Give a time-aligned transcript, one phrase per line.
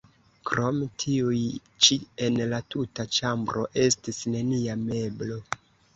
[0.49, 1.41] Krom tiuj
[1.87, 1.97] ĉi
[2.29, 5.43] en la tuta ĉambro estis nenia meblo.